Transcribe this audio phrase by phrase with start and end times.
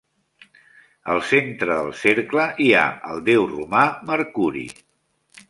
[1.15, 4.67] Al centre del cercle hi ha el déu romà Mercuri.